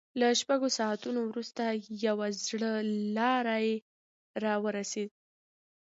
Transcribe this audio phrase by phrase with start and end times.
[0.19, 1.63] له شپږو ساعتونو وروسته
[2.05, 2.71] يوه زړه
[3.17, 3.67] لارۍ
[4.43, 5.15] را ورسېده.